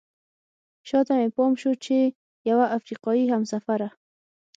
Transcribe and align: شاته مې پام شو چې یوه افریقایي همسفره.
شاته 0.87 1.13
مې 1.19 1.27
پام 1.35 1.51
شو 1.61 1.71
چې 1.83 1.97
یوه 2.49 2.65
افریقایي 2.77 3.25
همسفره. 3.33 3.87